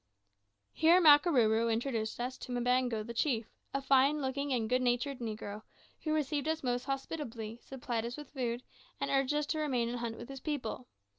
Here 0.73 0.99
Makarooroo 0.99 1.71
introduced 1.71 2.19
us 2.19 2.35
to 2.39 2.51
Mbango 2.51 3.05
the 3.05 3.13
chief, 3.13 3.45
a 3.71 3.83
fine 3.83 4.19
looking 4.19 4.51
and 4.51 4.67
good 4.67 4.81
natured 4.81 5.19
negro, 5.19 5.61
who 6.03 6.11
received 6.11 6.47
us 6.47 6.63
most 6.63 6.85
hospitably, 6.85 7.59
supplied 7.63 8.03
us 8.03 8.17
with 8.17 8.31
food, 8.33 8.63
and 8.99 9.11
urged 9.11 9.35
us 9.35 9.45
to 9.45 9.59
remain 9.59 9.89
and 9.89 9.99
hunt 9.99 10.17
with 10.17 10.27
his 10.29 10.39
people. 10.39 10.87